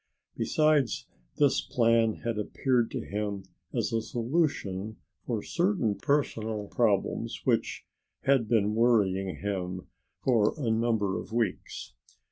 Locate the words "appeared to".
2.39-3.01